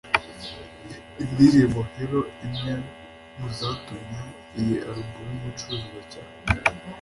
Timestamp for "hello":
1.95-2.21